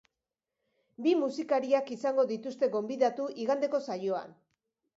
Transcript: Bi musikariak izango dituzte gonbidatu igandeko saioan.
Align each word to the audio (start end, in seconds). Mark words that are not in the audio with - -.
Bi 1.07 1.13
musikariak 1.23 1.93
izango 1.97 2.27
dituzte 2.33 2.71
gonbidatu 2.77 3.31
igandeko 3.47 3.85
saioan. 3.91 4.37